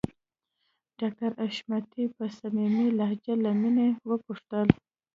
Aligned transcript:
ډاکټر 0.99 1.31
حشمتي 1.41 2.03
په 2.15 2.25
صميمي 2.39 2.87
لهجه 2.99 3.33
له 3.43 3.51
مينې 3.61 3.87
وپوښتل 4.09 4.67